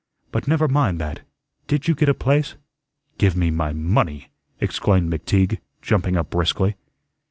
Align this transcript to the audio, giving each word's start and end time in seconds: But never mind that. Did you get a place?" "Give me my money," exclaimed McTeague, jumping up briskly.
But 0.31 0.47
never 0.47 0.67
mind 0.67 0.97
that. 0.97 1.19
Did 1.67 1.87
you 1.87 1.93
get 1.93 2.09
a 2.09 2.15
place?" 2.15 2.55
"Give 3.19 3.37
me 3.37 3.51
my 3.51 3.71
money," 3.71 4.31
exclaimed 4.59 5.13
McTeague, 5.13 5.59
jumping 5.83 6.17
up 6.17 6.31
briskly. 6.31 6.75